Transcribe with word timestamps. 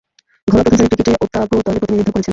ঘরোয়া 0.51 0.63
প্রথম-শ্রেণীর 0.63 0.91
ক্রিকেটে 0.91 1.11
ওতাগো 1.23 1.57
দলে 1.65 1.79
প্রতিনিধিত্ব 1.81 2.11
করছেন। 2.15 2.29